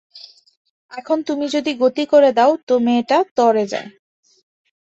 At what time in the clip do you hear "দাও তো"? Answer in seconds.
2.33-2.73